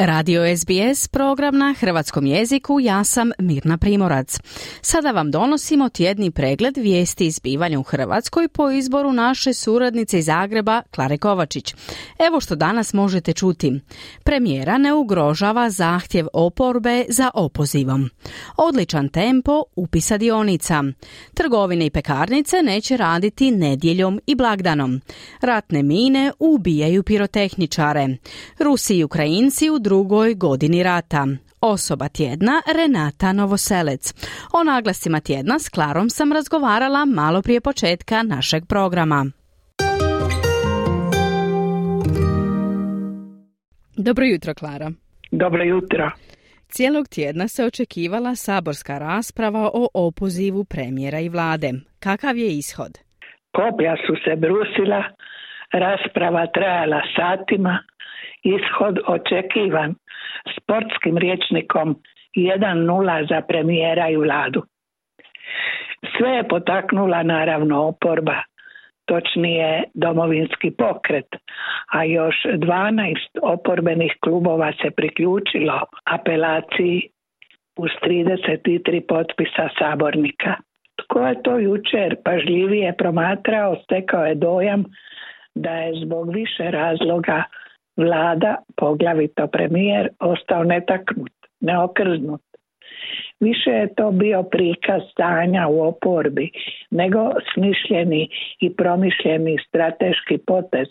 [0.00, 4.40] Radio SBS, program na hrvatskom jeziku, ja sam Mirna Primorac.
[4.80, 10.82] Sada vam donosimo tjedni pregled vijesti izbivanja u Hrvatskoj po izboru naše suradnice iz Zagreba,
[10.94, 11.74] Klare Kovačić.
[12.18, 13.80] Evo što danas možete čuti.
[14.24, 18.10] Premijera ne ugrožava zahtjev oporbe za opozivom.
[18.56, 20.84] Odličan tempo upisa dionica.
[21.34, 25.00] Trgovine i pekarnice neće raditi nedjeljom i blagdanom.
[25.40, 28.08] Ratne mine ubijaju pirotehničare.
[28.58, 31.26] Rusi i Ukrajinci u drugoj godini rata.
[31.60, 34.04] Osoba tjedna Renata Novoselec.
[34.58, 39.20] O naglasima tjedna s Klarom sam razgovarala malo prije početka našeg programa.
[43.96, 44.90] Dobro jutro, Klara.
[45.30, 46.10] Dobro jutro.
[46.68, 51.70] Cijelog tjedna se očekivala saborska rasprava o opozivu premijera i vlade.
[52.00, 52.92] Kakav je ishod?
[53.56, 55.02] Koplja su se brusila,
[55.72, 57.78] rasprava trajala satima,
[58.42, 59.94] ishod očekivan
[60.56, 61.96] sportskim riječnikom
[62.36, 64.62] 1-0 za premijera i vladu.
[66.16, 68.42] Sve je potaknula naravno oporba,
[69.04, 71.26] točnije domovinski pokret,
[71.92, 77.08] a još 12 oporbenih klubova se priključilo apelaciji
[77.76, 80.54] uz 33 potpisa sabornika.
[80.96, 84.84] Tko je to jučer pažljivije promatrao, stekao je dojam
[85.54, 87.44] da je zbog više razloga
[87.98, 92.42] vlada, poglavito premijer, ostao netaknut, neokrznut.
[93.40, 96.50] Više je to bio prikaz stanja u oporbi
[96.90, 98.28] nego smišljeni
[98.60, 100.88] i promišljeni strateški potez.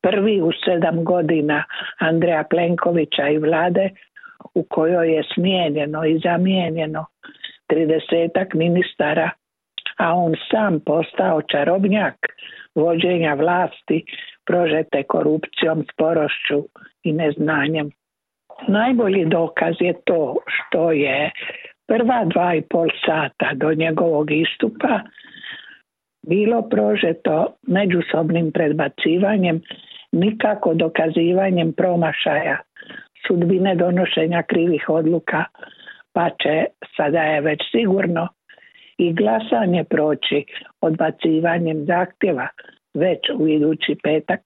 [0.00, 1.64] Prvi u sedam godina
[1.98, 3.90] Andreja Plenkovića i vlade
[4.54, 7.06] u kojoj je smijenjeno i zamijenjeno
[7.66, 9.30] tridesetak ministara,
[9.98, 12.14] a on sam postao čarobnjak
[12.74, 14.04] vođenja vlasti
[14.46, 16.64] prožete korupcijom, sporošću
[17.02, 17.90] i neznanjem.
[18.68, 21.30] Najbolji dokaz je to što je
[21.86, 25.00] prva dva i pol sata do njegovog istupa
[26.26, 29.60] bilo prožeto međusobnim predbacivanjem,
[30.12, 32.58] nikako dokazivanjem promašaja,
[33.26, 35.44] sudbine donošenja krivih odluka,
[36.12, 36.64] pa će
[36.96, 38.28] sada je već sigurno
[38.98, 40.44] i glasanje proći
[40.80, 42.48] odbacivanjem zahtjeva
[42.94, 44.40] već u idući petak.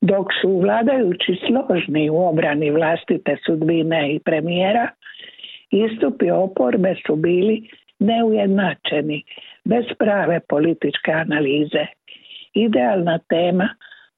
[0.00, 4.88] Dok su vladajući složni u obrani vlastite sudbine i premijera,
[5.70, 9.22] istupi oporbe su bili neujednačeni,
[9.64, 11.86] bez prave političke analize.
[12.54, 13.68] Idealna tema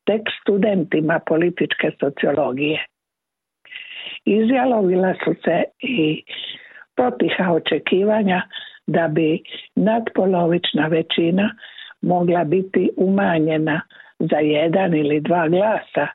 [0.05, 2.87] tek studentima političke sociologije.
[4.25, 6.23] Izjalovila su se i
[6.97, 8.43] potiha očekivanja
[8.87, 9.43] da bi
[9.77, 11.55] nadpolovična većina
[12.05, 13.81] mogla biti umanjena
[14.19, 16.07] za jedan ili dva glasa,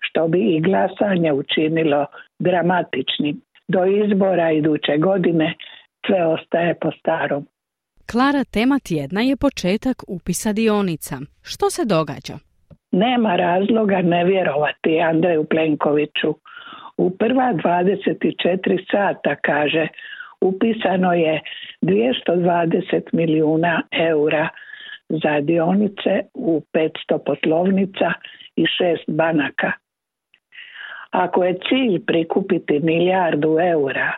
[0.00, 2.06] što bi i glasanje učinilo
[2.38, 3.40] dramatičnim.
[3.68, 5.54] Do izbora iduće godine
[6.06, 7.46] sve ostaje po starom.
[8.10, 11.16] Klara, tema tjedna je početak upisa dionica.
[11.42, 12.36] Što se događa?
[12.92, 16.34] Nema razloga ne vjerovati Andreju Plenkoviću.
[16.96, 19.88] U prva 24 sata, kaže,
[20.40, 21.40] upisano je
[21.82, 24.48] 220 milijuna eura
[25.08, 28.12] za dionice u 500 poslovnica
[28.56, 29.72] i šest banaka.
[31.10, 34.12] Ako je cilj prikupiti milijardu eura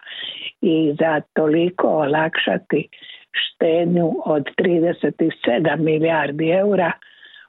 [0.60, 2.88] i za toliko olakšati
[3.32, 6.92] štednju od 37 milijardi eura,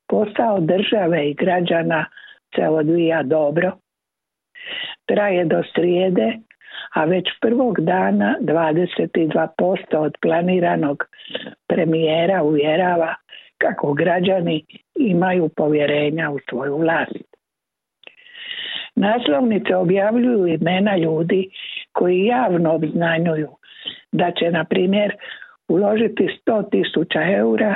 [0.07, 2.05] posao države i građana
[2.55, 3.71] se odvija dobro.
[5.05, 6.33] Traje do srijede,
[6.93, 11.03] a već prvog dana 22% od planiranog
[11.67, 13.15] premijera uvjerava
[13.61, 14.65] kako građani
[14.95, 17.29] imaju povjerenja u svoju vlast.
[18.95, 21.49] Naslovnice objavljuju imena ljudi
[21.91, 23.49] koji javno obznanjuju
[24.11, 25.15] da će, na primjer,
[25.67, 27.75] uložiti 100 tisuća eura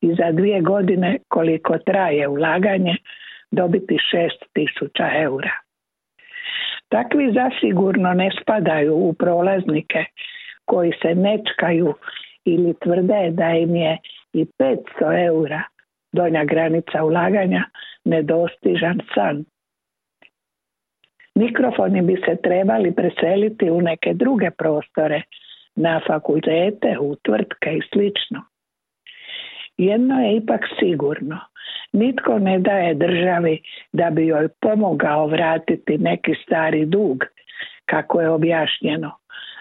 [0.00, 2.96] i za dvije godine koliko traje ulaganje
[3.50, 5.50] dobiti 6 tisuća eura.
[6.88, 10.04] Takvi zasigurno ne spadaju u prolaznike
[10.64, 11.94] koji se nečkaju
[12.44, 13.98] ili tvrde da im je
[14.34, 15.62] i 500 eura
[16.12, 17.64] donja granica ulaganja
[18.04, 19.44] nedostižan san.
[21.34, 25.22] Mikrofoni bi se trebali preseliti u neke druge prostore,
[25.76, 28.42] na fakultete, u tvrtke i slično.
[29.76, 31.38] Jedno je ipak sigurno.
[31.92, 37.24] Nitko ne daje državi da bi joj pomogao vratiti neki stari dug,
[37.86, 39.10] kako je objašnjeno,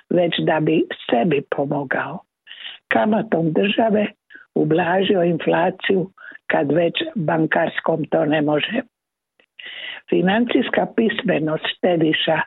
[0.09, 2.19] već da bi sebi pomogao
[2.93, 4.07] kamatom države
[4.55, 6.09] ublažio inflaciju
[6.47, 8.81] kad već bankarskom to ne može.
[10.09, 12.41] Financijska pismenost štediša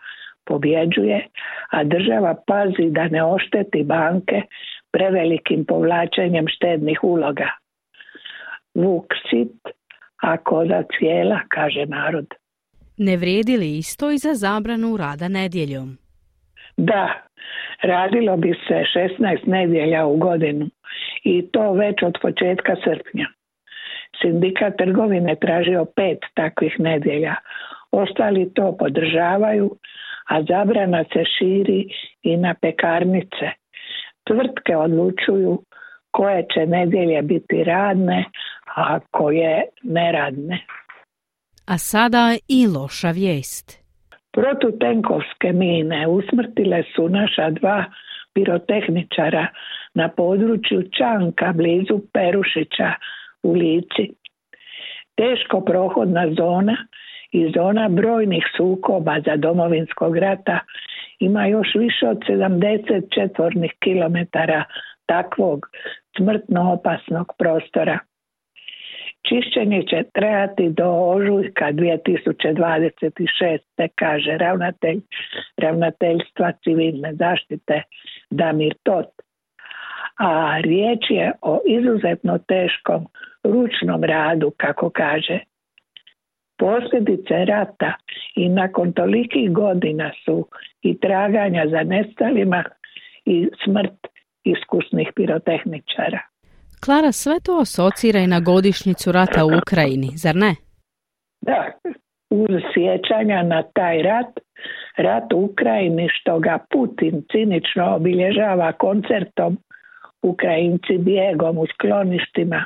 [0.45, 1.27] pobjeđuje,
[1.71, 4.43] a država pazi da ne ošteti banke
[4.93, 7.49] prevelikim povlačenjem štednih uloga.
[8.75, 9.59] Vuk sit,
[10.23, 12.27] a koza cijela, kaže narod.
[12.97, 16.06] Ne vrijedi li isto i za zabranu rada nedjeljom?
[16.77, 17.13] Da,
[17.83, 18.85] radilo bi se
[19.19, 20.67] 16 nedjelja u godinu
[21.25, 23.27] i to već od početka srpnja.
[24.23, 27.35] Sindikat trgovine tražio pet takvih nedjelja.
[27.91, 29.77] Ostali to podržavaju,
[30.29, 31.89] a zabrana se širi
[32.23, 33.47] i na pekarnice.
[34.25, 35.63] Tvrtke odlučuju
[36.11, 38.25] koje će nedjelje biti radne,
[38.77, 40.67] a koje neradne.
[41.67, 43.86] A sada i loša vijest.
[44.37, 47.85] Protutenkovske mine usmrtile su naša dva
[48.35, 49.47] pirotehničara
[49.95, 52.93] na području Čanka blizu Perušića
[53.43, 54.05] u Lici.
[55.15, 56.77] Teško prohodna zona
[57.33, 60.59] i zona brojnih sukoba za domovinskog rata
[61.19, 64.65] ima još više od 70 četvornih kilometara
[65.07, 65.67] takvog
[66.17, 67.99] smrtno opasnog prostora.
[69.29, 73.89] Čišćenje će trajati do ožujka 2026.
[73.95, 75.01] kaže ravnatelj
[75.57, 77.83] ravnateljstva civilne zaštite
[78.31, 79.07] Damir Tot.
[80.19, 83.07] A riječ je o izuzetno teškom
[83.45, 85.39] ručnom radu, kako kaže.
[86.59, 87.93] Posljedice rata
[88.37, 90.49] i nakon tolikih godina su
[90.83, 92.65] i traganja za nestalima
[93.25, 94.07] i smrt
[94.45, 96.21] iskusnih pirotehničara.
[96.85, 100.55] Klara sve to asocira i na godišnjicu rata u Ukrajini, zar ne?
[101.41, 101.73] Da,
[102.31, 104.33] uz sjećanja na taj rat,
[104.97, 109.59] rat u Ukrajini što ga Putin cinično obilježava koncertom
[110.23, 112.65] Ukrajinci bijegom u skloništima,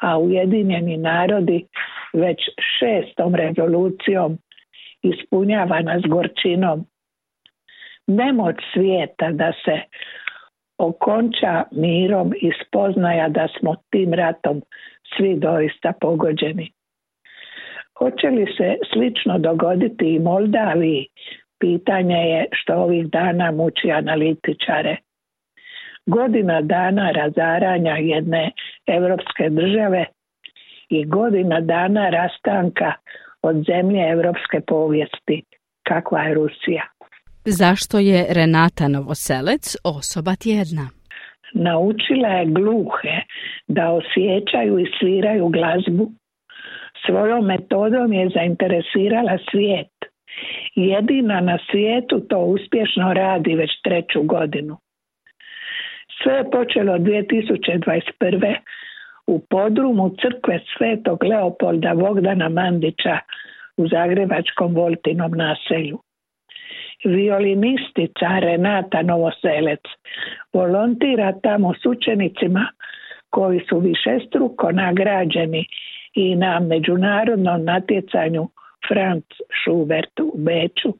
[0.00, 1.66] a Ujedinjeni narodi
[2.12, 2.38] već
[2.78, 4.38] šestom rezolucijom
[5.02, 6.86] ispunjava nas gorčinom.
[8.06, 9.80] Nemoć svijeta da se
[10.78, 14.62] okonča mirom i spoznaja da smo tim ratom
[15.16, 16.72] svi doista pogođeni.
[17.98, 21.06] Hoće li se slično dogoditi i Moldaviji?
[21.60, 24.96] Pitanje je što ovih dana muči analitičare.
[26.06, 28.50] Godina dana razaranja jedne
[28.86, 30.04] evropske države
[30.88, 32.92] i godina dana rastanka
[33.42, 35.42] od zemlje evropske povijesti,
[35.82, 36.82] kakva je Rusija.
[37.50, 40.86] Zašto je Renata Novoselec osoba tjedna?
[41.54, 43.16] Naučila je gluhe
[43.68, 46.10] da osjećaju i sviraju glazbu.
[47.06, 49.94] Svojom metodom je zainteresirala svijet.
[50.74, 54.76] Jedina na svijetu to uspješno radi već treću godinu.
[56.22, 58.56] Sve je počelo 2021.
[59.26, 63.18] u podrumu crkve Svetog Leopolda Bogdana Mandića
[63.76, 65.98] u Zagrebačkom Voltinom naselju
[67.04, 69.80] violinistica Renata Novoselec
[70.52, 72.68] volontira tamo s učenicima
[73.30, 75.66] koji su višestruko nagrađeni
[76.14, 78.48] i na međunarodnom natjecanju
[78.88, 79.22] Franz
[79.62, 80.94] Schubert u Beču.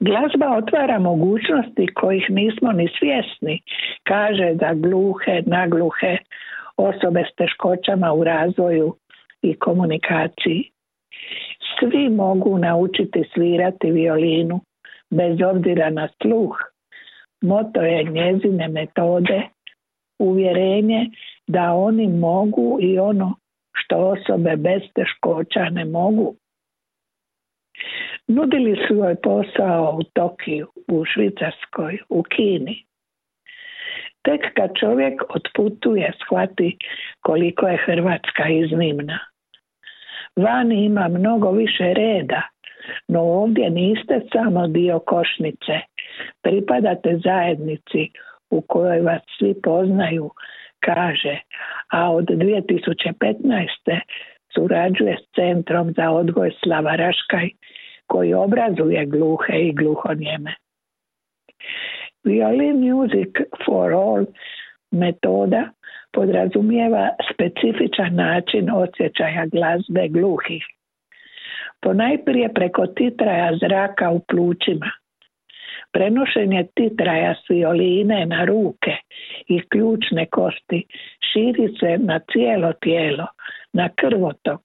[0.00, 3.62] Glazba otvara mogućnosti kojih nismo ni svjesni,
[4.02, 6.16] kaže da gluhe, nagluhe,
[6.76, 8.96] osobe s teškoćama u razvoju
[9.42, 10.70] i komunikaciji.
[11.78, 14.60] Svi mogu naučiti svirati violinu
[15.10, 16.56] bez obzira na sluh.
[17.42, 19.42] Moto je njezine metode
[20.18, 21.10] uvjerenje
[21.46, 23.34] da oni mogu i ono
[23.72, 26.34] što osobe bez teškoća ne mogu.
[28.28, 32.84] Nudili su joj posao u Tokiju, u Švicarskoj, u Kini.
[34.22, 36.78] Tek kad čovjek otputuje, shvati
[37.20, 39.29] koliko je Hrvatska iznimna.
[40.36, 42.42] Vani ima mnogo više reda,
[43.08, 45.80] no ovdje niste samo dio košnice,
[46.42, 48.08] pripadate zajednici
[48.50, 50.30] u kojoj vas svi poznaju,
[50.80, 51.38] kaže,
[51.88, 54.00] a od 2015.
[54.54, 57.50] surađuje s Centrom za odgoj Slava Raškaj,
[58.06, 60.54] koji obrazuje gluhe i gluhonjeme.
[62.24, 63.32] Violin Music
[63.64, 64.26] for All
[64.90, 65.70] metoda
[66.12, 70.64] podrazumijeva specifičan način osjećaja glazbe gluhih.
[71.82, 74.90] Ponajprije preko titraja zraka u plućima.
[75.92, 78.96] Prenošenje titraja s violine na ruke
[79.48, 80.86] i ključne kosti
[81.32, 83.26] širi se na cijelo tijelo,
[83.72, 84.60] na krvotok.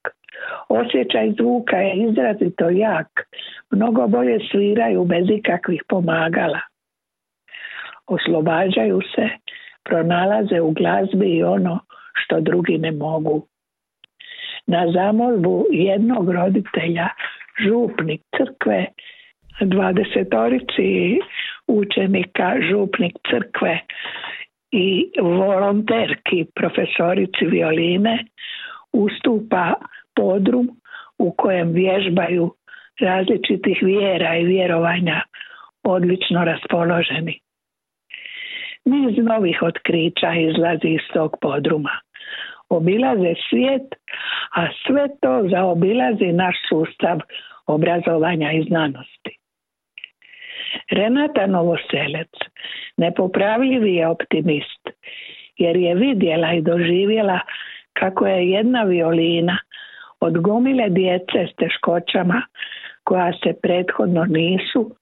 [0.68, 3.08] Osjećaj zvuka je izrazito jak,
[3.70, 6.60] mnogo bolje sviraju bez ikakvih pomagala.
[8.06, 9.28] Oslobađaju se
[9.88, 11.78] pronalaze u glazbi i ono
[12.14, 13.46] što drugi ne mogu.
[14.66, 17.08] Na zamolbu jednog roditelja
[17.64, 18.86] župnik crkve
[19.60, 21.20] dvadesetorici
[21.66, 23.80] učenika župnik crkve
[24.70, 28.24] i volonterki profesorici violine
[28.92, 29.74] ustupa
[30.14, 30.68] podrum
[31.18, 32.54] u kojem vježbaju
[33.00, 35.20] različitih vjera i vjerovanja
[35.84, 37.40] odlično raspoloženi.
[38.86, 41.90] Niz novih otkrića izlazi iz tog podruma.
[42.68, 43.94] Obilaze svijet,
[44.56, 47.18] a sve to zaobilazi naš sustav
[47.66, 49.38] obrazovanja i znanosti.
[50.90, 52.30] Renata Novoselec
[52.96, 54.88] nepopravljivi je optimist
[55.56, 57.40] jer je vidjela i doživjela
[57.92, 59.58] kako je jedna violina
[60.20, 62.42] od gomile djece s teškoćama
[63.04, 64.96] koja se prethodno nisu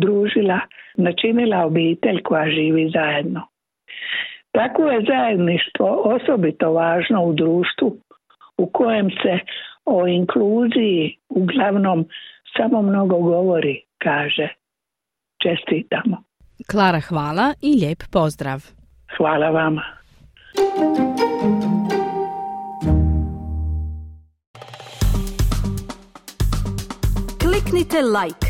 [0.00, 0.60] družila,
[0.96, 3.40] načinila obitelj koja živi zajedno.
[4.52, 7.96] Tako je zajedništvo osobito važno u društvu
[8.56, 9.38] u kojem se
[9.84, 12.06] o inkluziji uglavnom
[12.56, 14.48] samo mnogo govori, kaže.
[15.42, 16.16] Čestitamo.
[16.70, 18.60] Klara, hvala i lijep pozdrav.
[19.16, 19.82] Hvala vama.
[27.42, 28.49] Kliknite like,